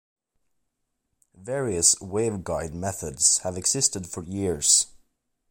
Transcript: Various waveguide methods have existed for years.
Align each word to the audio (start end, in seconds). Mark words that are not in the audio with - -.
Various 1.35 1.93
waveguide 1.99 2.73
methods 2.73 3.37
have 3.43 3.55
existed 3.55 4.07
for 4.09 4.23
years. 4.23 4.87